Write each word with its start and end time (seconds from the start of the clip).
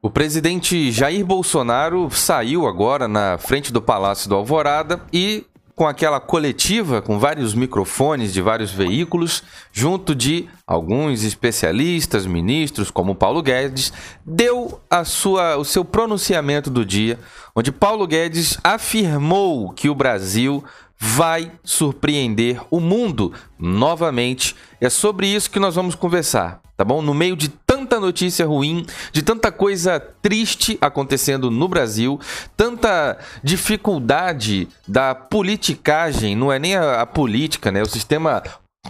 O 0.00 0.08
presidente 0.08 0.92
Jair 0.92 1.26
Bolsonaro 1.26 2.08
saiu 2.08 2.68
agora 2.68 3.08
na 3.08 3.36
frente 3.36 3.72
do 3.72 3.82
Palácio 3.82 4.28
do 4.28 4.36
Alvorada 4.36 5.00
e 5.12 5.44
com 5.74 5.88
aquela 5.88 6.20
coletiva 6.20 7.02
com 7.02 7.18
vários 7.18 7.52
microfones 7.52 8.32
de 8.32 8.40
vários 8.40 8.70
veículos, 8.70 9.42
junto 9.72 10.14
de 10.14 10.48
alguns 10.64 11.24
especialistas, 11.24 12.26
ministros, 12.26 12.92
como 12.92 13.14
Paulo 13.14 13.42
Guedes, 13.42 13.92
deu 14.24 14.80
a 14.88 15.04
sua, 15.04 15.56
o 15.56 15.64
seu 15.64 15.84
pronunciamento 15.84 16.70
do 16.70 16.84
dia, 16.84 17.18
onde 17.54 17.72
Paulo 17.72 18.06
Guedes 18.06 18.56
afirmou 18.62 19.72
que 19.72 19.88
o 19.88 19.96
Brasil 19.96 20.62
vai 20.96 21.50
surpreender 21.64 22.60
o 22.70 22.78
mundo 22.78 23.32
novamente. 23.58 24.54
É 24.80 24.88
sobre 24.88 25.26
isso 25.26 25.50
que 25.50 25.58
nós 25.58 25.74
vamos 25.74 25.96
conversar, 25.96 26.60
tá 26.76 26.84
bom? 26.84 27.02
No 27.02 27.14
meio 27.14 27.36
de 27.36 27.48
tanta 27.88 27.98
notícia 27.98 28.46
ruim, 28.46 28.84
de 29.12 29.22
tanta 29.22 29.50
coisa 29.50 29.98
triste 29.98 30.76
acontecendo 30.80 31.50
no 31.50 31.66
Brasil, 31.66 32.20
tanta 32.54 33.16
dificuldade 33.42 34.68
da 34.86 35.14
politicagem, 35.14 36.36
não 36.36 36.52
é 36.52 36.58
nem 36.58 36.76
a, 36.76 37.00
a 37.00 37.06
política, 37.06 37.72
né? 37.72 37.82
O 37.82 37.86
sistema 37.86 38.42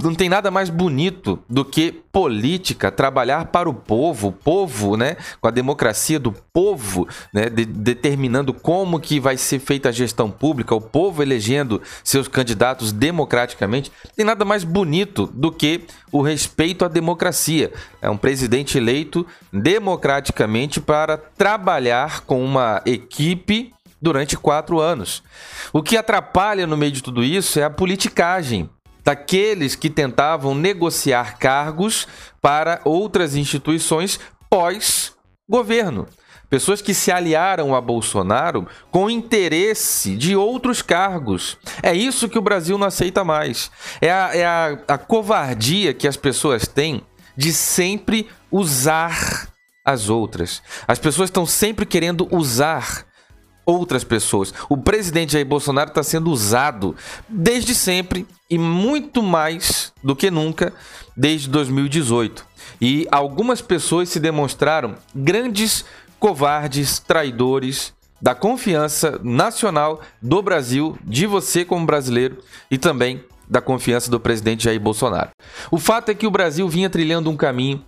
não 0.02 0.15
tem 0.15 0.28
nada 0.28 0.51
mais 0.51 0.70
bonito 0.70 1.42
do 1.48 1.65
que 1.65 1.92
política, 2.12 2.91
trabalhar 2.91 3.46
para 3.46 3.69
o 3.69 3.74
povo, 3.74 4.29
o 4.29 4.33
povo, 4.33 4.96
né, 4.96 5.16
com 5.41 5.48
a 5.48 5.51
democracia 5.51 6.19
do 6.19 6.33
povo, 6.52 7.09
né, 7.33 7.48
de, 7.48 7.65
determinando 7.65 8.55
como 8.55 9.01
que 9.01 9.19
vai 9.19 9.37
ser 9.37 9.59
feita 9.59 9.88
a 9.88 9.93
gestão 9.93 10.30
pública, 10.30 10.74
o 10.74 10.80
povo 10.80 11.23
elegendo 11.23 11.82
seus 12.05 12.29
candidatos 12.29 12.93
democraticamente. 12.93 13.91
Tem 14.15 14.24
nada 14.24 14.45
mais 14.45 14.62
bonito 14.62 15.27
do 15.34 15.51
que 15.51 15.82
o 16.12 16.23
respeito 16.23 16.84
à 16.84 16.88
democracia. 16.88 17.73
É 18.01 18.09
um 18.09 18.16
presidente 18.16 18.79
eleito 18.79 19.27
democraticamente 19.52 20.80
para 20.80 21.16
trabalhar 21.16 22.20
com 22.20 22.45
uma 22.45 22.80
equipe 22.87 23.73
durante 24.01 24.37
quatro 24.37 24.79
anos. 24.79 25.23
O 25.73 25.82
que 25.82 25.96
atrapalha 25.96 26.66
no 26.66 26.77
meio 26.77 26.93
de 26.93 27.02
tudo 27.02 27.24
isso 27.24 27.59
é 27.59 27.65
a 27.65 27.71
politicagem 27.71 28.71
daqueles 29.09 29.74
que 29.74 29.88
tentavam 29.88 30.54
negociar 30.54 31.38
cargos 31.38 32.06
para 32.42 32.82
outras 32.84 33.34
instituições 33.34 34.20
pós-governo. 34.50 36.06
Pessoas 36.50 36.82
que 36.82 36.92
se 36.92 37.10
aliaram 37.10 37.74
a 37.74 37.80
Bolsonaro 37.80 38.68
com 38.90 39.09
interesse 39.09 40.15
de 40.15 40.37
outros 40.37 40.82
cargos. 40.82 41.56
É 41.82 41.95
isso 41.95 42.28
que 42.28 42.38
o 42.38 42.42
Brasil 42.42 42.76
não 42.76 42.87
aceita 42.87 43.24
mais. 43.24 43.70
É 43.98 44.12
a, 44.12 44.37
é 44.37 44.45
a, 44.45 44.78
a 44.88 44.98
covardia 44.98 45.95
que 45.95 46.06
as 46.06 46.18
pessoas 46.18 46.68
têm 46.68 47.00
de 47.34 47.50
sempre 47.50 48.28
usar 48.52 49.48
as 49.87 50.10
outras. 50.10 50.62
As 50.87 50.98
pessoas 50.98 51.30
estão 51.30 51.46
sempre 51.46 51.87
querendo 51.87 52.28
usar 52.30 53.06
outras 53.69 54.02
pessoas. 54.02 54.55
O 54.66 54.79
presidente 54.79 55.35
Jair 55.35 55.45
Bolsonaro 55.45 55.91
está 55.91 56.02
sendo 56.02 56.30
usado 56.30 56.97
desde 57.29 57.74
sempre 57.74 58.27
e 58.49 58.57
muito 58.57 59.23
mais 59.23 59.93
do 60.02 60.16
que 60.16 60.30
nunca 60.30 60.73
desde 61.15 61.51
2018. 61.51 62.46
E 62.80 63.07
algumas 63.11 63.61
pessoas 63.61 64.09
se 64.09 64.19
demonstraram 64.19 64.94
grandes 65.15 65.84
covardes, 66.19 66.99
traidores 66.99 67.93
da 68.21 68.34
confiança 68.34 69.21
nacional 69.22 70.00
do 70.21 70.41
Brasil, 70.41 70.99
de 71.05 71.27
você 71.27 71.62
como 71.62 71.84
brasileiro 71.84 72.39
e 72.71 72.78
também 72.78 73.22
da 73.47 73.61
confiança 73.61 74.11
do 74.11 74.19
presidente 74.19 74.65
Jair 74.65 74.81
Bolsonaro. 74.81 75.31
O 75.71 75.78
fato 75.78 76.11
é 76.11 76.15
que 76.15 76.27
o 76.27 76.31
Brasil 76.31 76.66
vinha 76.69 76.89
trilhando 76.89 77.31
um 77.31 77.37
caminho 77.37 77.84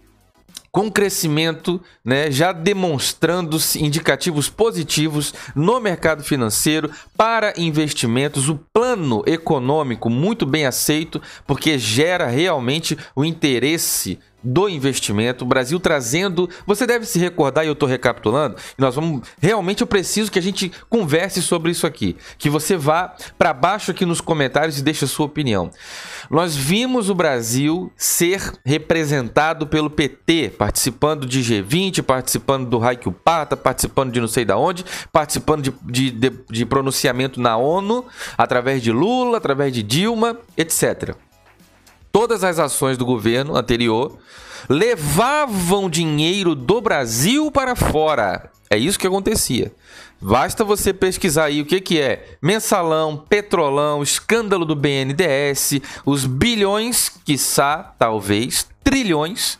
com 0.72 0.90
crescimento, 0.90 1.80
né, 2.04 2.30
já 2.30 2.52
demonstrando 2.52 3.58
indicativos 3.76 4.48
positivos 4.48 5.34
no 5.54 5.80
mercado 5.80 6.22
financeiro 6.22 6.90
para 7.16 7.52
investimentos, 7.56 8.48
o 8.48 8.58
plano 8.72 9.22
econômico 9.26 10.08
muito 10.08 10.46
bem 10.46 10.66
aceito, 10.66 11.20
porque 11.46 11.78
gera 11.78 12.26
realmente 12.26 12.96
o 13.16 13.24
interesse 13.24 14.18
do 14.42 14.68
investimento, 14.68 15.44
o 15.44 15.48
Brasil 15.48 15.78
trazendo. 15.78 16.48
Você 16.66 16.86
deve 16.86 17.06
se 17.06 17.18
recordar, 17.18 17.64
e 17.64 17.68
eu 17.68 17.72
estou 17.72 17.88
recapitulando, 17.88 18.56
nós 18.78 18.94
vamos. 18.94 19.28
Realmente 19.40 19.82
eu 19.82 19.86
preciso 19.86 20.30
que 20.30 20.38
a 20.38 20.42
gente 20.42 20.70
converse 20.88 21.42
sobre 21.42 21.70
isso 21.70 21.86
aqui. 21.86 22.16
Que 22.38 22.48
você 22.48 22.76
vá 22.76 23.14
para 23.38 23.52
baixo 23.52 23.90
aqui 23.90 24.04
nos 24.04 24.20
comentários 24.20 24.78
e 24.78 24.82
deixe 24.82 25.04
a 25.04 25.08
sua 25.08 25.26
opinião. 25.26 25.70
Nós 26.30 26.54
vimos 26.54 27.10
o 27.10 27.14
Brasil 27.14 27.92
ser 27.96 28.52
representado 28.64 29.66
pelo 29.66 29.90
PT, 29.90 30.54
participando 30.56 31.26
de 31.26 31.40
G20, 31.40 32.02
participando 32.02 32.68
do 32.68 32.78
Raikyu 32.78 33.12
Pata, 33.12 33.56
participando 33.56 34.12
de 34.12 34.20
não 34.20 34.28
sei 34.28 34.44
da 34.44 34.56
onde, 34.56 34.84
participando 35.12 35.62
de, 35.62 35.72
de, 35.84 36.10
de, 36.10 36.32
de 36.48 36.66
pronunciamento 36.66 37.40
na 37.40 37.56
ONU, 37.56 38.04
através 38.36 38.82
de 38.82 38.92
Lula, 38.92 39.38
através 39.38 39.72
de 39.72 39.82
Dilma, 39.82 40.38
etc 40.56 41.16
todas 42.12 42.44
as 42.44 42.58
ações 42.58 42.96
do 42.96 43.04
governo 43.04 43.56
anterior 43.56 44.18
levavam 44.68 45.88
dinheiro 45.88 46.54
do 46.54 46.80
Brasil 46.80 47.50
para 47.50 47.74
fora. 47.74 48.50
É 48.68 48.76
isso 48.76 48.98
que 48.98 49.06
acontecia. 49.06 49.72
Basta 50.20 50.62
você 50.62 50.92
pesquisar 50.92 51.44
aí 51.44 51.62
o 51.62 51.66
que, 51.66 51.80
que 51.80 52.00
é 52.00 52.36
mensalão, 52.42 53.16
petrolão, 53.16 54.02
escândalo 54.02 54.66
do 54.66 54.76
BNDES, 54.76 55.80
os 56.04 56.26
bilhões, 56.26 57.08
quiçá, 57.24 57.94
talvez, 57.98 58.68
trilhões, 58.84 59.58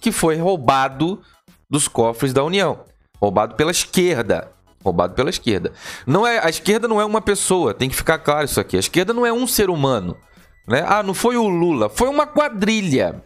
que 0.00 0.10
foi 0.10 0.36
roubado 0.36 1.20
dos 1.68 1.86
cofres 1.86 2.32
da 2.32 2.42
União. 2.42 2.80
Roubado 3.20 3.54
pela 3.54 3.70
esquerda. 3.70 4.50
Roubado 4.82 5.14
pela 5.14 5.28
esquerda. 5.28 5.72
Não 6.06 6.26
é, 6.26 6.38
a 6.42 6.48
esquerda 6.48 6.88
não 6.88 7.00
é 7.00 7.04
uma 7.04 7.20
pessoa, 7.20 7.74
tem 7.74 7.90
que 7.90 7.96
ficar 7.96 8.18
claro 8.18 8.46
isso 8.46 8.60
aqui. 8.60 8.76
A 8.76 8.80
esquerda 8.80 9.12
não 9.12 9.26
é 9.26 9.32
um 9.32 9.46
ser 9.46 9.68
humano. 9.68 10.16
Né? 10.68 10.84
Ah, 10.86 11.02
não 11.02 11.14
foi 11.14 11.36
o 11.36 11.48
Lula, 11.48 11.88
foi 11.88 12.08
uma 12.08 12.26
quadrilha. 12.26 13.24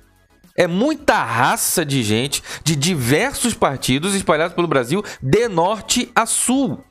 É 0.57 0.67
muita 0.67 1.23
raça 1.23 1.85
de 1.85 2.03
gente 2.03 2.43
de 2.63 2.77
diversos 2.77 3.55
partidos 3.55 4.15
espalhados 4.15 4.55
pelo 4.55 4.69
Brasil, 4.69 5.03
de 5.21 5.49
norte 5.49 6.11
a 6.15 6.25
sul. 6.25 6.85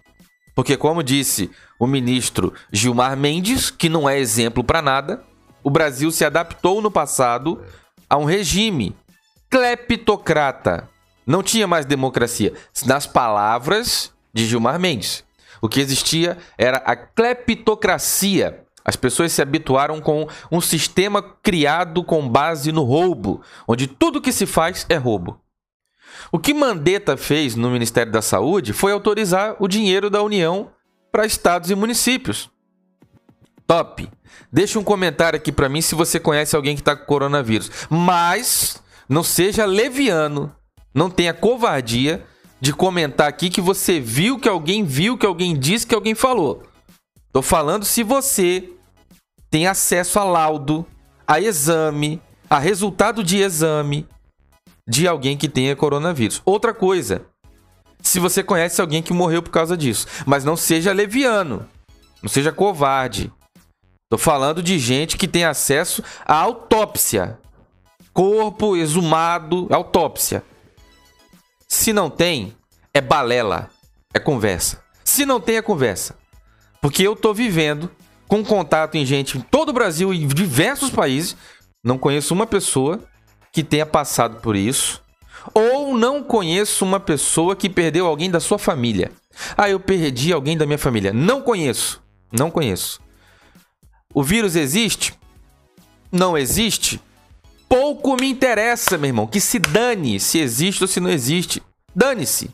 Porque, 0.54 0.76
como 0.76 1.04
disse 1.04 1.50
o 1.80 1.88
ministro 1.88 2.54
Gilmar 2.72 3.16
Mendes, 3.16 3.72
que 3.72 3.88
não 3.88 4.10
é 4.10 4.20
exemplo 4.20 4.64
para 4.64 4.82
nada, 4.82 5.24
o 5.64 5.70
Brasil 5.70 6.12
se 6.12 6.26
adaptou 6.26 6.82
no 6.82 6.92
passado 6.92 7.64
a 8.10 8.18
um 8.18 8.26
regime 8.26 8.96
cleptocrata. 9.50 10.90
Não 11.26 11.42
tinha 11.42 11.68
mais 11.68 11.86
democracia. 11.86 12.54
Nas 12.86 13.08
palavras 13.08 14.12
de 14.34 14.46
Gilmar 14.46 14.80
Mendes, 14.80 15.24
o 15.62 15.70
que 15.70 15.80
existia 15.80 16.38
era 16.58 16.78
a 16.78 16.96
cleptocracia 16.96 18.66
as 18.84 18.96
pessoas 18.96 19.32
se 19.32 19.42
habituaram 19.42 20.00
com 20.02 20.28
um 20.52 20.62
sistema 20.62 21.22
criado 21.22 22.04
com 22.04 22.28
base 22.28 22.72
no 22.72 22.84
roubo, 22.84 23.42
onde 23.68 23.88
tudo 23.88 24.22
que 24.22 24.32
se 24.32 24.46
faz 24.46 24.86
é 24.90 24.96
roubo. 24.96 25.40
O 26.32 26.40
que 26.40 26.54
Mandetta 26.54 27.16
fez 27.18 27.56
no 27.56 27.70
Ministério 27.70 28.12
da 28.12 28.22
Saúde 28.22 28.74
foi 28.74 28.92
autorizar 28.92 29.56
o 29.60 29.68
dinheiro 29.68 30.10
da 30.10 30.22
União 30.22 30.72
para 31.12 31.26
estados 31.26 31.70
e 31.70 31.76
municípios. 31.76 32.50
Top! 33.68 34.10
Deixa 34.52 34.80
um 34.80 34.84
comentário 34.84 35.38
aqui 35.38 35.52
para 35.52 35.70
mim 35.70 35.82
se 35.82 35.96
você 35.96 36.20
conhece 36.20 36.56
alguém 36.56 36.76
que 36.76 36.82
está 36.82 36.96
com 36.96 37.06
coronavírus. 37.06 37.70
Mas 37.90 38.82
não 39.08 39.24
seja 39.24 39.66
leviano, 39.66 40.54
não 40.94 41.10
tenha 41.10 41.34
covardia 41.34 42.26
de 42.60 42.74
comentar 42.74 43.28
aqui 43.28 43.50
que 43.50 43.62
você 43.62 44.00
viu, 44.00 44.38
que 44.38 44.48
alguém 44.48 44.84
viu, 44.84 45.18
que 45.18 45.26
alguém 45.26 45.58
disse, 45.58 45.88
que 45.88 45.96
alguém 45.96 46.14
falou. 46.14 46.64
Tô 47.32 47.42
falando 47.42 47.86
se 47.86 48.04
você 48.04 48.70
tem 49.50 49.68
acesso 49.68 50.20
a 50.20 50.24
laudo, 50.24 50.86
a 51.26 51.40
exame, 51.40 52.22
a 52.50 52.60
resultado 52.60 53.24
de 53.24 53.38
exame 53.38 54.08
de 54.88 55.08
alguém 55.08 55.38
que 55.38 55.48
tenha 55.48 55.76
coronavírus. 55.76 56.42
Outra 56.44 56.74
coisa, 56.74 57.26
se 58.02 58.20
você 58.20 58.44
conhece 58.44 58.82
alguém 58.82 59.02
que 59.02 59.14
morreu 59.14 59.42
por 59.42 59.52
causa 59.52 59.78
disso, 59.78 60.08
mas 60.26 60.44
não 60.44 60.58
seja 60.58 60.92
leviano, 60.92 61.68
não 62.22 62.30
seja 62.30 62.52
covarde. 62.52 63.32
Tô 64.10 64.18
falando 64.18 64.62
de 64.62 64.78
gente 64.78 65.16
que 65.16 65.28
tem 65.28 65.46
acesso 65.46 66.04
à 66.26 66.36
autópsia. 66.36 67.40
Corpo 68.12 68.76
exumado, 68.76 69.68
autópsia. 69.72 70.44
Se 71.66 71.94
não 71.94 72.10
tem, 72.10 72.54
é 72.94 73.00
balela, 73.00 73.70
é 74.14 74.20
conversa. 74.20 74.84
Se 75.06 75.26
não 75.26 75.40
tem, 75.40 75.56
é 75.56 75.62
conversa. 75.62 76.21
Porque 76.82 77.04
eu 77.04 77.16
tô 77.16 77.34
vivendo 77.34 77.92
com 78.28 78.44
contato 78.44 78.96
em 78.96 79.06
gente 79.06 79.38
em 79.38 79.42
todo 79.42 79.70
o 79.70 79.74
Brasil 79.74 80.14
e 80.14 80.26
diversos 80.26 80.90
países. 80.90 81.36
Não 81.84 81.98
conheço 81.98 82.34
uma 82.34 82.48
pessoa 82.48 83.00
que 83.54 83.64
tenha 83.64 83.86
passado 83.86 84.42
por 84.42 84.56
isso. 84.56 85.02
Ou 85.54 85.98
não 85.98 86.24
conheço 86.24 86.84
uma 86.84 87.00
pessoa 87.00 87.56
que 87.56 87.70
perdeu 87.70 88.06
alguém 88.08 88.32
da 88.32 88.40
sua 88.40 88.58
família. 88.58 89.12
Ah, 89.58 89.70
eu 89.70 89.80
perdi 89.80 90.34
alguém 90.34 90.58
da 90.58 90.66
minha 90.66 90.78
família. 90.78 91.14
Não 91.14 91.42
conheço. 91.42 92.02
Não 92.32 92.50
conheço. 92.50 93.00
O 94.14 94.24
vírus 94.24 94.56
existe? 94.56 95.14
Não 96.12 96.38
existe? 96.38 97.02
Pouco 97.70 98.16
me 98.16 98.30
interessa, 98.30 98.98
meu 98.98 99.08
irmão. 99.08 99.28
Que 99.28 99.40
se 99.40 99.60
dane 99.60 100.20
se 100.20 100.40
existe 100.40 100.84
ou 100.84 100.88
se 100.88 101.00
não 101.00 101.10
existe. 101.10 101.62
Dane-se. 101.96 102.50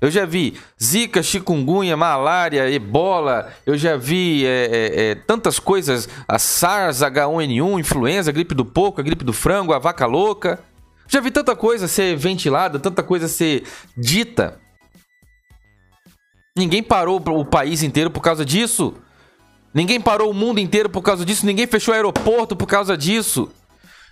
Eu 0.00 0.10
já 0.10 0.26
vi 0.26 0.58
zika, 0.82 1.22
chikungunya, 1.22 1.96
malária, 1.96 2.70
ebola, 2.70 3.52
eu 3.64 3.78
já 3.78 3.96
vi 3.96 4.44
é, 4.44 4.48
é, 4.48 5.10
é, 5.10 5.14
tantas 5.14 5.58
coisas, 5.58 6.08
a 6.28 6.38
SARS, 6.38 7.00
H1N1, 7.00 7.80
influenza, 7.80 8.30
gripe 8.30 8.54
do 8.54 8.64
porco, 8.64 9.00
a 9.00 9.04
gripe 9.04 9.24
do 9.24 9.32
frango, 9.32 9.72
a 9.72 9.78
vaca 9.78 10.04
louca. 10.06 10.60
Já 11.08 11.20
vi 11.20 11.30
tanta 11.30 11.56
coisa 11.56 11.88
ser 11.88 12.16
ventilada, 12.16 12.78
tanta 12.78 13.02
coisa 13.02 13.28
ser 13.28 13.64
dita. 13.96 14.60
Ninguém 16.56 16.82
parou 16.82 17.22
o 17.24 17.44
país 17.44 17.82
inteiro 17.82 18.10
por 18.10 18.20
causa 18.20 18.44
disso. 18.44 18.94
Ninguém 19.72 20.00
parou 20.00 20.30
o 20.30 20.34
mundo 20.34 20.58
inteiro 20.58 20.88
por 20.88 21.02
causa 21.02 21.24
disso. 21.24 21.44
Ninguém 21.44 21.66
fechou 21.66 21.92
aeroporto 21.92 22.56
por 22.56 22.66
causa 22.66 22.96
disso. 22.96 23.50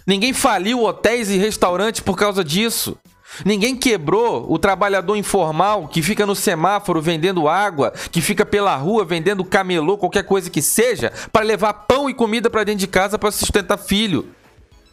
Ninguém 0.07 0.33
faliu 0.33 0.83
hotéis 0.85 1.31
e 1.31 1.39
restaurantes 1.39 2.01
por 2.01 2.17
causa 2.17 2.45
disso. 2.45 2.99
Ninguém 3.45 3.75
quebrou 3.75 4.47
o 4.53 4.59
trabalhador 4.59 5.17
informal 5.17 5.89
que 5.89 6.03
fica 6.03 6.27
no 6.27 6.35
semáforo 6.35 7.01
vendendo 7.01 7.49
água, 7.49 7.93
que 8.11 8.21
fica 8.21 8.45
pela 8.45 8.77
rua 8.77 9.05
vendendo 9.05 9.45
camelô, 9.45 9.97
qualquer 9.97 10.25
coisa 10.25 10.51
que 10.51 10.61
seja, 10.61 11.13
para 11.33 11.45
levar 11.45 11.73
pão 11.73 12.11
e 12.11 12.15
comida 12.15 12.51
para 12.51 12.65
dentro 12.65 12.81
de 12.81 12.87
casa 12.87 13.19
para 13.19 13.31
sustentar 13.31 13.79
filho, 13.79 14.29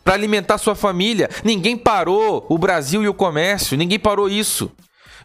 para 0.04 0.14
alimentar 0.14 0.58
sua 0.58 0.76
família. 0.76 1.30
Ninguém 1.44 1.78
parou 1.78 2.46
o 2.50 2.58
Brasil 2.58 3.04
e 3.04 3.08
o 3.08 3.14
comércio, 3.14 3.78
ninguém 3.78 4.00
parou 4.00 4.30
isso. 4.30 4.72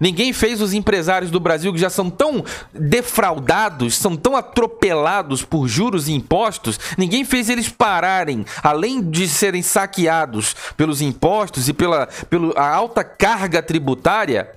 Ninguém 0.01 0.33
fez 0.33 0.61
os 0.61 0.73
empresários 0.73 1.31
do 1.31 1.41
Brasil 1.41 1.73
que 1.73 1.79
já 1.79 1.91
são 1.91 2.11
tão 2.11 2.45
defraudados, 2.73 3.95
são 3.95 4.17
tão 4.17 4.37
atropelados 4.37 5.43
por 5.43 5.67
juros 5.67 6.09
e 6.09 6.13
impostos, 6.13 6.79
ninguém 6.99 7.25
fez 7.25 7.49
eles 7.49 7.69
pararem, 7.69 8.45
além 8.63 9.03
de 9.03 9.29
serem 9.29 9.63
saqueados 9.63 10.55
pelos 10.77 11.01
impostos 11.01 11.69
e 11.69 11.73
pela, 11.73 12.07
pela 12.29 12.69
alta 12.69 13.03
carga 13.03 13.63
tributária, 13.63 14.53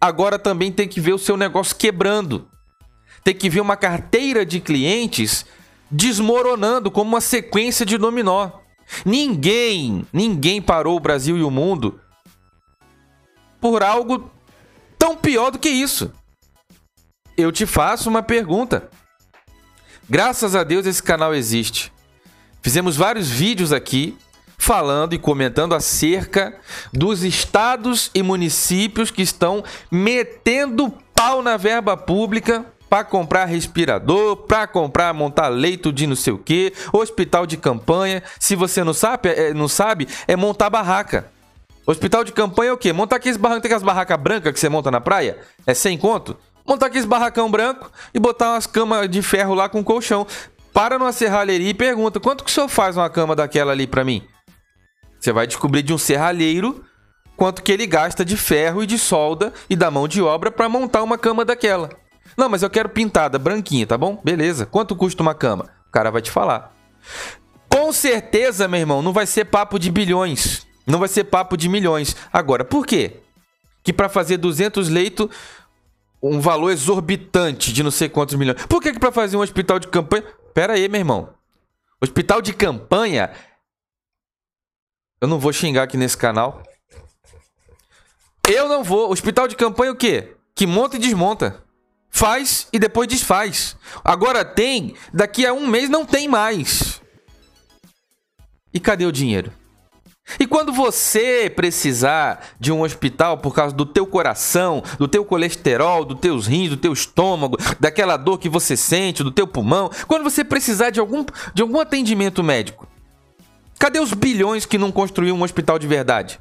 agora 0.00 0.38
também 0.38 0.72
tem 0.72 0.88
que 0.88 1.00
ver 1.00 1.12
o 1.12 1.18
seu 1.18 1.36
negócio 1.36 1.76
quebrando. 1.76 2.48
Tem 3.22 3.34
que 3.34 3.50
ver 3.50 3.60
uma 3.60 3.76
carteira 3.76 4.46
de 4.46 4.60
clientes 4.60 5.44
desmoronando 5.90 6.90
como 6.90 7.10
uma 7.10 7.20
sequência 7.20 7.84
de 7.84 7.98
dominó. 7.98 8.50
Ninguém, 9.04 10.06
ninguém 10.12 10.60
parou 10.60 10.96
o 10.96 11.00
Brasil 11.00 11.36
e 11.36 11.42
o 11.42 11.50
mundo 11.50 12.00
por 13.60 13.82
algo 13.82 14.30
tão 15.10 15.16
pior 15.16 15.50
do 15.50 15.58
que 15.58 15.68
isso. 15.68 16.12
Eu 17.36 17.50
te 17.50 17.66
faço 17.66 18.08
uma 18.08 18.22
pergunta. 18.22 18.88
Graças 20.08 20.54
a 20.54 20.62
Deus 20.62 20.86
esse 20.86 21.02
canal 21.02 21.34
existe. 21.34 21.92
Fizemos 22.62 22.96
vários 22.96 23.28
vídeos 23.28 23.72
aqui 23.72 24.16
falando 24.58 25.14
e 25.14 25.18
comentando 25.18 25.74
acerca 25.74 26.54
dos 26.92 27.24
estados 27.24 28.10
e 28.14 28.22
municípios 28.22 29.10
que 29.10 29.22
estão 29.22 29.64
metendo 29.90 30.90
pau 31.14 31.42
na 31.42 31.56
verba 31.56 31.96
pública 31.96 32.64
para 32.88 33.04
comprar 33.04 33.46
respirador, 33.46 34.36
para 34.36 34.66
comprar 34.66 35.14
montar 35.14 35.48
leito 35.48 35.92
de 35.92 36.06
não 36.06 36.16
sei 36.16 36.32
o 36.32 36.38
que, 36.38 36.72
hospital 36.92 37.46
de 37.46 37.56
campanha. 37.56 38.22
Se 38.38 38.54
você 38.54 38.84
não 38.84 38.92
sabe, 38.92 39.28
é, 39.28 39.54
não 39.54 39.68
sabe, 39.68 40.06
é 40.28 40.36
montar 40.36 40.68
barraca. 40.68 41.30
Hospital 41.86 42.24
de 42.24 42.32
campanha 42.32 42.70
é 42.70 42.72
o 42.72 42.78
quê? 42.78 42.92
Montar 42.92 43.16
aqueles 43.16 43.36
barracos, 43.36 43.62
tem 43.62 43.68
aquelas 43.68 43.82
barracas 43.82 44.20
brancas 44.20 44.52
que 44.52 44.60
você 44.60 44.68
monta 44.68 44.90
na 44.90 45.00
praia? 45.00 45.38
É 45.66 45.74
sem 45.74 45.96
conto? 45.98 46.36
Montar 46.66 46.86
aqueles 46.86 47.06
barracão 47.06 47.50
branco 47.50 47.90
e 48.14 48.18
botar 48.18 48.52
umas 48.52 48.66
camas 48.66 49.08
de 49.08 49.22
ferro 49.22 49.54
lá 49.54 49.68
com 49.68 49.82
colchão. 49.82 50.26
Para 50.72 50.98
numa 50.98 51.12
serralheria 51.12 51.70
e 51.70 51.74
pergunta: 51.74 52.20
quanto 52.20 52.44
que 52.44 52.50
o 52.50 52.52
senhor 52.52 52.68
faz 52.68 52.96
uma 52.96 53.10
cama 53.10 53.34
daquela 53.34 53.72
ali 53.72 53.86
para 53.86 54.04
mim? 54.04 54.22
Você 55.18 55.32
vai 55.32 55.46
descobrir 55.46 55.82
de 55.82 55.92
um 55.92 55.98
serralheiro 55.98 56.84
quanto 57.36 57.62
que 57.62 57.72
ele 57.72 57.86
gasta 57.86 58.24
de 58.24 58.36
ferro 58.36 58.82
e 58.82 58.86
de 58.86 58.98
solda 58.98 59.52
e 59.68 59.74
da 59.74 59.90
mão 59.90 60.06
de 60.06 60.22
obra 60.22 60.50
para 60.50 60.68
montar 60.68 61.02
uma 61.02 61.18
cama 61.18 61.44
daquela. 61.44 61.90
Não, 62.36 62.48
mas 62.48 62.62
eu 62.62 62.70
quero 62.70 62.88
pintada, 62.88 63.38
branquinha, 63.38 63.86
tá 63.86 63.98
bom? 63.98 64.20
Beleza. 64.22 64.64
Quanto 64.64 64.94
custa 64.94 65.22
uma 65.22 65.34
cama? 65.34 65.68
O 65.88 65.90
cara 65.90 66.10
vai 66.10 66.22
te 66.22 66.30
falar. 66.30 66.72
Com 67.68 67.92
certeza, 67.92 68.68
meu 68.68 68.80
irmão, 68.80 69.02
não 69.02 69.12
vai 69.12 69.26
ser 69.26 69.46
papo 69.46 69.78
de 69.78 69.90
bilhões. 69.90 70.66
Não 70.90 70.98
vai 70.98 71.08
ser 71.08 71.24
papo 71.24 71.56
de 71.56 71.68
milhões. 71.68 72.16
Agora, 72.32 72.64
por 72.64 72.86
quê? 72.86 73.20
Que 73.82 73.92
para 73.92 74.08
fazer 74.08 74.36
200 74.36 74.88
leitos, 74.88 75.28
um 76.22 76.40
valor 76.40 76.70
exorbitante 76.70 77.72
de 77.72 77.82
não 77.82 77.90
sei 77.90 78.08
quantos 78.08 78.34
milhões. 78.34 78.64
Por 78.66 78.82
que, 78.82 78.92
que 78.92 78.98
para 78.98 79.12
fazer 79.12 79.36
um 79.36 79.40
hospital 79.40 79.78
de 79.78 79.88
campanha. 79.88 80.24
Pera 80.52 80.74
aí, 80.74 80.88
meu 80.88 81.00
irmão. 81.00 81.32
Hospital 82.00 82.42
de 82.42 82.52
campanha. 82.52 83.30
Eu 85.20 85.28
não 85.28 85.38
vou 85.38 85.52
xingar 85.52 85.84
aqui 85.84 85.96
nesse 85.96 86.16
canal. 86.16 86.62
Eu 88.48 88.68
não 88.68 88.82
vou. 88.82 89.10
Hospital 89.10 89.46
de 89.46 89.54
campanha 89.54 89.92
o 89.92 89.96
quê? 89.96 90.34
Que 90.54 90.66
monta 90.66 90.96
e 90.96 90.98
desmonta. 90.98 91.62
Faz 92.10 92.66
e 92.72 92.78
depois 92.78 93.08
desfaz. 93.08 93.76
Agora 94.02 94.44
tem, 94.44 94.96
daqui 95.12 95.46
a 95.46 95.52
um 95.52 95.66
mês 95.66 95.88
não 95.88 96.04
tem 96.04 96.26
mais. 96.26 97.00
E 98.74 98.80
cadê 98.80 99.06
o 99.06 99.12
dinheiro? 99.12 99.52
E 100.38 100.46
quando 100.46 100.72
você 100.72 101.50
precisar 101.54 102.54
de 102.58 102.70
um 102.70 102.82
hospital 102.82 103.38
por 103.38 103.54
causa 103.54 103.74
do 103.74 103.84
teu 103.84 104.06
coração, 104.06 104.82
do 104.98 105.08
teu 105.08 105.24
colesterol, 105.24 106.04
dos 106.04 106.20
teus 106.20 106.46
rins, 106.46 106.70
do 106.70 106.76
teu 106.76 106.92
estômago, 106.92 107.56
daquela 107.78 108.16
dor 108.16 108.38
que 108.38 108.48
você 108.48 108.76
sente, 108.76 109.24
do 109.24 109.30
teu 109.30 109.46
pulmão, 109.46 109.90
quando 110.06 110.22
você 110.22 110.44
precisar 110.44 110.90
de 110.90 111.00
algum, 111.00 111.24
de 111.52 111.62
algum 111.62 111.80
atendimento 111.80 112.42
médico, 112.44 112.86
cadê 113.78 113.98
os 113.98 114.12
bilhões 114.12 114.64
que 114.64 114.78
não 114.78 114.92
construíram 114.92 115.36
um 115.36 115.42
hospital 115.42 115.78
de 115.78 115.86
verdade? 115.86 116.40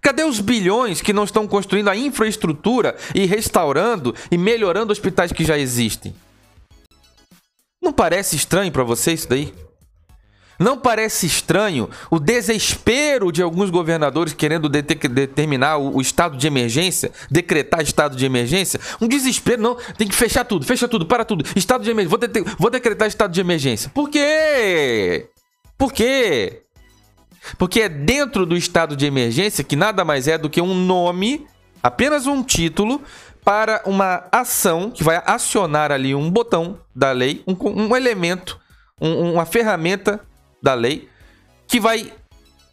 Cadê 0.00 0.24
os 0.24 0.40
bilhões 0.40 1.00
que 1.00 1.12
não 1.12 1.24
estão 1.24 1.46
construindo 1.46 1.88
a 1.88 1.96
infraestrutura 1.96 2.96
e 3.14 3.24
restaurando 3.24 4.14
e 4.30 4.38
melhorando 4.38 4.92
hospitais 4.92 5.32
que 5.32 5.44
já 5.44 5.58
existem? 5.58 6.14
Não 7.82 7.92
parece 7.92 8.36
estranho 8.36 8.70
para 8.70 8.84
você 8.84 9.12
isso 9.12 9.28
daí? 9.28 9.52
Não 10.58 10.78
parece 10.78 11.26
estranho 11.26 11.88
o 12.10 12.18
desespero 12.18 13.30
de 13.30 13.42
alguns 13.42 13.70
governadores 13.70 14.32
querendo 14.32 14.68
de 14.68 14.82
determinar 14.82 15.76
o, 15.76 15.96
o, 15.96 16.00
estado 16.00 16.36
de 16.36 16.46
emergência, 16.46 17.12
decretar 17.30 17.82
estado 17.82 18.16
de 18.16 18.24
emergência? 18.24 18.80
Um 19.00 19.08
desespero, 19.08 19.60
não, 19.60 19.76
tem 19.98 20.08
que 20.08 20.14
fechar 20.14 20.44
tudo, 20.44 20.64
fecha 20.64 20.88
tudo, 20.88 21.06
para 21.06 21.24
tudo. 21.24 21.44
Estado 21.54 21.84
de 21.84 21.90
emergência, 21.90 22.18
vou, 22.18 22.56
vou 22.58 22.70
decretar 22.70 23.06
estado 23.06 23.32
de 23.32 23.40
emergência. 23.40 23.90
Por 23.90 24.08
quê? 24.08 25.28
Por 25.76 25.92
quê? 25.92 26.62
Porque 27.58 27.82
é 27.82 27.88
dentro 27.88 28.46
do 28.46 28.56
estado 28.56 28.96
de 28.96 29.06
emergência 29.06 29.62
que 29.62 29.76
nada 29.76 30.04
mais 30.04 30.26
é 30.26 30.38
do 30.38 30.50
que 30.50 30.60
um 30.60 30.74
nome, 30.74 31.46
apenas 31.82 32.26
um 32.26 32.42
título, 32.42 33.02
para 33.44 33.80
uma 33.86 34.24
ação 34.32 34.90
que 34.90 35.04
vai 35.04 35.22
acionar 35.24 35.92
ali 35.92 36.14
um 36.14 36.28
botão 36.28 36.80
da 36.94 37.12
lei, 37.12 37.44
um, 37.46 37.54
um 37.62 37.94
elemento, 37.94 38.58
um, 39.00 39.34
uma 39.34 39.46
ferramenta 39.46 40.20
da 40.62 40.74
lei 40.74 41.08
que 41.66 41.80
vai 41.80 42.12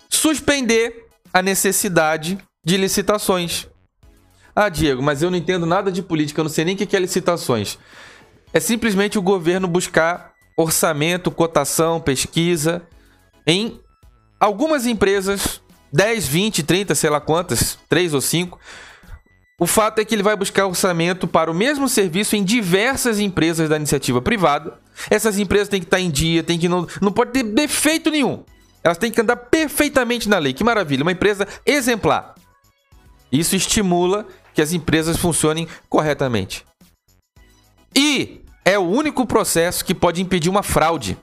suspender 0.10 1.08
a 1.34 1.42
necessidade 1.42 2.38
de 2.64 2.78
licitações. 2.78 3.68
Ah, 4.56 4.70
Diego, 4.70 5.02
mas 5.02 5.24
eu 5.24 5.32
não 5.32 5.38
entendo 5.38 5.66
nada 5.66 5.92
de 5.92 6.04
política, 6.04 6.40
eu 6.40 6.44
não 6.44 6.52
sei 6.52 6.64
nem 6.64 6.76
o 6.76 6.78
que 6.78 6.96
é 6.96 7.00
licitações. 7.00 7.80
É 8.54 8.60
simplesmente 8.60 9.18
o 9.18 9.22
governo 9.22 9.68
buscar 9.68 10.34
orçamento, 10.56 11.32
cotação, 11.32 12.00
pesquisa 12.00 12.84
em 13.48 13.80
algumas 14.40 14.86
empresas, 14.86 15.62
10, 15.92 16.28
20, 16.28 16.64
30, 16.64 16.96
sei 16.96 17.10
lá 17.10 17.20
quantas, 17.20 17.78
3 17.90 18.14
ou 18.14 18.22
5. 18.22 18.60
O 19.60 19.68
fato 19.68 20.00
é 20.00 20.06
que 20.06 20.16
ele 20.16 20.24
vai 20.24 20.36
buscar 20.36 20.66
orçamento 20.66 21.28
para 21.28 21.50
o 21.50 21.54
mesmo 21.54 21.88
serviço 21.88 22.36
em 22.36 22.44
diversas 22.44 23.20
empresas 23.20 23.70
da 23.70 23.78
iniciativa 23.78 24.22
privada 24.22 24.82
essas 25.10 25.38
empresas 25.40 25.68
têm 25.68 25.80
que 25.80 25.88
estar 25.88 26.00
em 26.00 26.10
dia, 26.10 26.44
tem 26.44 26.60
que 26.60 26.70
não, 26.70 26.88
não 27.02 27.12
pode 27.12 27.32
ter 27.32 27.44
defeito 27.44 28.10
nenhum. 28.10 28.44
Elas 28.84 28.98
têm 28.98 29.12
que 29.12 29.22
andar 29.22 29.36
perfeitamente 29.36 30.28
na 30.28 30.38
lei. 30.38 30.54
Que 30.54 30.64
maravilha, 30.64 31.04
uma 31.04 31.12
empresa 31.12 31.48
exemplar. 31.66 32.36
Isso 33.32 33.56
estimula 33.56 34.26
que 34.54 34.62
as 34.62 34.74
empresas 34.74 35.18
funcionem 35.18 35.68
corretamente. 35.90 36.66
E 37.96 38.42
é 38.66 38.78
o 38.78 38.84
único 38.84 39.26
processo 39.26 39.84
que 39.84 39.96
pode 39.96 40.22
impedir 40.22 40.50
uma 40.50 40.64
fraude. 40.64 41.18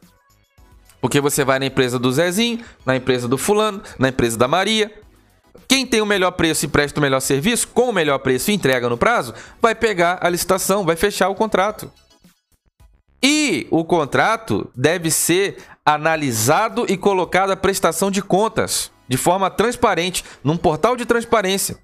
Porque 1.00 1.20
você 1.20 1.44
vai 1.44 1.58
na 1.58 1.66
empresa 1.66 1.98
do 1.98 2.10
Zezinho, 2.12 2.64
na 2.84 2.96
empresa 2.96 3.28
do 3.28 3.38
fulano, 3.38 3.82
na 3.98 4.08
empresa 4.08 4.36
da 4.36 4.48
Maria. 4.48 4.92
Quem 5.68 5.86
tem 5.86 6.00
o 6.00 6.06
melhor 6.06 6.32
preço 6.32 6.64
e 6.64 6.68
presta 6.68 6.98
o 6.98 7.02
melhor 7.02 7.20
serviço, 7.20 7.68
com 7.68 7.90
o 7.90 7.92
melhor 7.92 8.18
preço 8.18 8.50
e 8.50 8.54
entrega 8.54 8.88
no 8.88 8.98
prazo, 8.98 9.34
vai 9.60 9.74
pegar 9.74 10.18
a 10.20 10.28
licitação, 10.28 10.84
vai 10.84 10.96
fechar 10.96 11.28
o 11.28 11.34
contrato. 11.34 11.90
E 13.22 13.66
o 13.70 13.84
contrato 13.84 14.70
deve 14.74 15.10
ser 15.10 15.58
analisado 15.84 16.86
e 16.88 16.96
colocado 16.96 17.50
à 17.50 17.56
prestação 17.56 18.10
de 18.10 18.22
contas 18.22 18.90
de 19.08 19.16
forma 19.16 19.50
transparente 19.50 20.24
num 20.42 20.56
portal 20.56 20.96
de 20.96 21.04
transparência. 21.04 21.76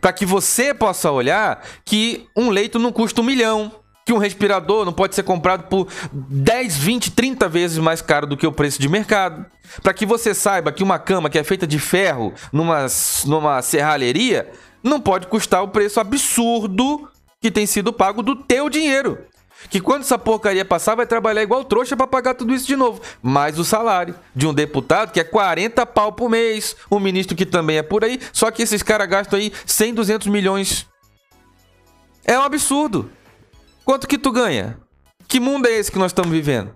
Para 0.00 0.12
que 0.12 0.26
você 0.26 0.72
possa 0.74 1.10
olhar 1.10 1.64
que 1.84 2.26
um 2.36 2.50
leito 2.50 2.78
não 2.78 2.92
custa 2.92 3.20
um 3.20 3.24
milhão, 3.24 3.79
que 4.10 4.12
um 4.12 4.18
respirador 4.18 4.84
não 4.84 4.92
pode 4.92 5.14
ser 5.14 5.22
comprado 5.22 5.68
por 5.68 5.86
10, 6.12 6.76
20, 6.76 7.12
30 7.12 7.48
vezes 7.48 7.78
mais 7.78 8.02
caro 8.02 8.26
do 8.26 8.36
que 8.36 8.44
o 8.44 8.50
preço 8.50 8.80
de 8.80 8.88
mercado. 8.88 9.46
Para 9.84 9.94
que 9.94 10.04
você 10.04 10.34
saiba 10.34 10.72
que 10.72 10.82
uma 10.82 10.98
cama 10.98 11.30
que 11.30 11.38
é 11.38 11.44
feita 11.44 11.64
de 11.64 11.78
ferro 11.78 12.34
numa, 12.52 12.86
numa 13.24 13.62
serralheria 13.62 14.50
não 14.82 15.00
pode 15.00 15.28
custar 15.28 15.62
o 15.62 15.68
preço 15.68 16.00
absurdo 16.00 17.08
que 17.40 17.52
tem 17.52 17.66
sido 17.66 17.92
pago 17.92 18.20
do 18.20 18.34
teu 18.34 18.68
dinheiro. 18.68 19.16
Que 19.68 19.80
quando 19.80 20.02
essa 20.02 20.18
porcaria 20.18 20.64
passar, 20.64 20.96
vai 20.96 21.06
trabalhar 21.06 21.44
igual 21.44 21.62
trouxa 21.62 21.96
para 21.96 22.08
pagar 22.08 22.34
tudo 22.34 22.52
isso 22.52 22.66
de 22.66 22.74
novo. 22.74 23.00
Mais 23.22 23.60
o 23.60 23.64
salário 23.64 24.16
de 24.34 24.44
um 24.44 24.52
deputado 24.52 25.12
que 25.12 25.20
é 25.20 25.24
40 25.24 25.86
pau 25.86 26.10
por 26.10 26.28
mês, 26.28 26.74
um 26.90 26.98
ministro 26.98 27.36
que 27.36 27.46
também 27.46 27.78
é 27.78 27.82
por 27.82 28.02
aí, 28.02 28.18
só 28.32 28.50
que 28.50 28.60
esses 28.60 28.82
caras 28.82 29.08
gastam 29.08 29.38
aí 29.38 29.52
100, 29.64 29.94
200 29.94 30.26
milhões. 30.26 30.88
É 32.24 32.36
um 32.36 32.42
absurdo. 32.42 33.08
Quanto 33.90 34.06
que 34.06 34.16
tu 34.16 34.30
ganha? 34.30 34.78
Que 35.26 35.40
mundo 35.40 35.66
é 35.66 35.72
esse 35.72 35.90
que 35.90 35.98
nós 35.98 36.12
estamos 36.12 36.30
vivendo? 36.30 36.70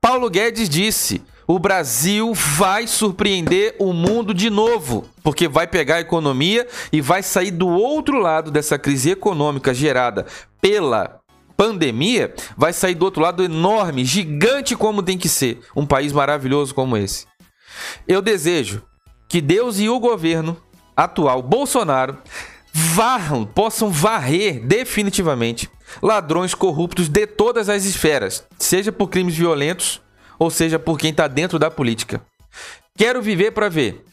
Paulo 0.00 0.28
Guedes 0.28 0.68
disse: 0.68 1.22
o 1.46 1.56
Brasil 1.56 2.34
vai 2.34 2.88
surpreender 2.88 3.76
o 3.78 3.92
mundo 3.92 4.34
de 4.34 4.50
novo, 4.50 5.08
porque 5.22 5.46
vai 5.46 5.68
pegar 5.68 5.94
a 5.94 6.00
economia 6.00 6.66
e 6.92 7.00
vai 7.00 7.22
sair 7.22 7.52
do 7.52 7.68
outro 7.68 8.18
lado 8.18 8.50
dessa 8.50 8.76
crise 8.76 9.10
econômica 9.10 9.72
gerada 9.72 10.26
pela 10.60 11.20
pandemia, 11.56 12.34
vai 12.56 12.72
sair 12.72 12.96
do 12.96 13.04
outro 13.04 13.22
lado 13.22 13.44
enorme, 13.44 14.04
gigante 14.04 14.74
como 14.74 15.04
tem 15.04 15.16
que 15.16 15.28
ser, 15.28 15.60
um 15.76 15.86
país 15.86 16.12
maravilhoso 16.12 16.74
como 16.74 16.96
esse. 16.96 17.24
Eu 18.08 18.20
desejo 18.20 18.82
que 19.28 19.40
Deus 19.40 19.78
e 19.78 19.88
o 19.88 20.00
governo 20.00 20.60
atual 20.96 21.40
Bolsonaro 21.40 22.18
varram, 22.72 23.44
possam 23.44 23.90
varrer 23.90 24.60
definitivamente 24.60 25.70
ladrões 26.02 26.54
corruptos 26.54 27.08
de 27.08 27.26
todas 27.26 27.68
as 27.68 27.84
esferas, 27.84 28.44
seja 28.58 28.92
por 28.92 29.08
crimes 29.08 29.36
violentos 29.36 30.00
ou 30.38 30.50
seja 30.50 30.78
por 30.78 30.98
quem 30.98 31.10
está 31.10 31.26
dentro 31.26 31.58
da 31.58 31.70
política. 31.70 32.20
Quero 32.96 33.20
viver 33.20 33.52
para 33.52 33.68
ver 33.68 34.04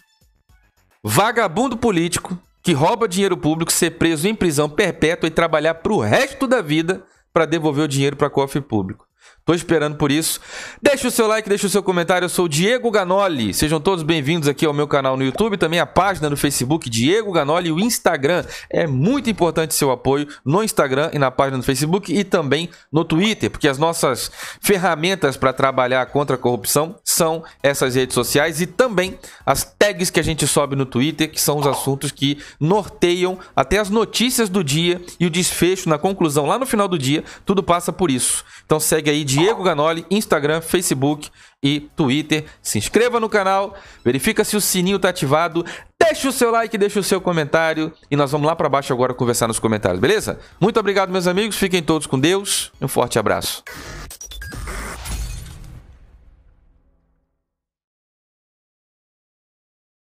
vagabundo 1.03 1.77
político 1.77 2.37
que 2.61 2.73
rouba 2.73 3.07
dinheiro 3.07 3.37
público 3.37 3.71
ser 3.71 3.91
preso 3.91 4.27
em 4.27 4.35
prisão 4.35 4.69
perpétua 4.69 5.27
e 5.27 5.31
trabalhar 5.31 5.75
para 5.75 5.93
o 5.93 6.01
resto 6.01 6.45
da 6.47 6.61
vida 6.61 7.03
para 7.31 7.45
devolver 7.45 7.85
o 7.85 7.87
dinheiro 7.87 8.17
para 8.17 8.29
cofre 8.29 8.59
público. 8.59 9.06
Tô 9.47 9.53
esperando 9.53 9.95
por 9.95 10.11
isso. 10.11 10.41
Deixa 10.81 11.07
o 11.07 11.11
seu 11.11 11.25
like, 11.25 11.47
deixa 11.47 11.67
o 11.67 11.69
seu 11.69 11.81
comentário. 11.81 12.25
Eu 12.25 12.29
sou 12.29 12.49
Diego 12.49 12.91
Ganoli. 12.91 13.53
Sejam 13.53 13.79
todos 13.79 14.03
bem-vindos 14.03 14.45
aqui 14.49 14.65
ao 14.65 14.73
meu 14.73 14.89
canal 14.89 15.15
no 15.15 15.23
YouTube, 15.23 15.55
também 15.55 15.79
a 15.79 15.85
página 15.85 16.29
no 16.29 16.35
Facebook 16.35 16.89
Diego 16.89 17.31
Ganoli 17.31 17.69
e 17.69 17.71
o 17.71 17.79
Instagram. 17.79 18.43
É 18.69 18.85
muito 18.85 19.29
importante 19.29 19.73
seu 19.73 19.89
apoio 19.89 20.27
no 20.43 20.61
Instagram 20.61 21.11
e 21.13 21.17
na 21.17 21.31
página 21.31 21.55
no 21.55 21.63
Facebook 21.63 22.13
e 22.13 22.25
também 22.25 22.69
no 22.91 23.05
Twitter, 23.05 23.49
porque 23.49 23.69
as 23.69 23.77
nossas 23.77 24.29
ferramentas 24.59 25.37
para 25.37 25.53
trabalhar 25.53 26.05
contra 26.07 26.35
a 26.35 26.37
corrupção 26.37 26.97
são 27.01 27.41
essas 27.63 27.95
redes 27.95 28.15
sociais 28.15 28.59
e 28.59 28.67
também 28.67 29.17
as 29.45 29.63
tags 29.63 30.09
que 30.09 30.19
a 30.19 30.23
gente 30.23 30.45
sobe 30.45 30.75
no 30.75 30.85
Twitter, 30.85 31.31
que 31.31 31.39
são 31.39 31.57
os 31.57 31.67
assuntos 31.67 32.11
que 32.11 32.37
norteiam 32.59 33.39
até 33.55 33.77
as 33.77 33.89
notícias 33.89 34.49
do 34.49 34.61
dia 34.61 35.01
e 35.17 35.25
o 35.25 35.29
desfecho 35.29 35.87
na 35.87 35.97
conclusão 35.97 36.47
lá 36.47 36.59
no 36.59 36.65
final 36.65 36.89
do 36.89 36.99
dia, 36.99 37.23
tudo 37.45 37.63
passa 37.63 37.93
por 37.93 38.11
isso. 38.11 38.43
Então 38.65 38.77
segue 38.77 39.09
aí 39.09 39.23
Diego 39.37 39.61
Ganoli, 39.61 40.03
Instagram, 40.09 40.61
Facebook 40.61 41.29
e 41.61 41.81
Twitter. 41.95 42.45
Se 42.59 42.79
inscreva 42.79 43.19
no 43.19 43.29
canal, 43.29 43.75
verifica 44.03 44.43
se 44.43 44.57
o 44.57 44.61
sininho 44.61 44.97
tá 44.97 45.09
ativado, 45.09 45.63
deixa 46.01 46.27
o 46.27 46.31
seu 46.31 46.49
like, 46.49 46.75
deixa 46.75 46.99
o 46.99 47.03
seu 47.03 47.21
comentário 47.21 47.93
e 48.09 48.15
nós 48.15 48.31
vamos 48.31 48.47
lá 48.47 48.55
para 48.55 48.67
baixo 48.67 48.91
agora 48.91 49.13
conversar 49.13 49.47
nos 49.47 49.59
comentários, 49.59 49.99
beleza? 49.99 50.39
Muito 50.59 50.79
obrigado, 50.79 51.11
meus 51.11 51.27
amigos, 51.27 51.55
fiquem 51.55 51.83
todos 51.83 52.07
com 52.07 52.19
Deus. 52.19 52.71
Um 52.81 52.87
forte 52.87 53.19
abraço. 53.19 53.63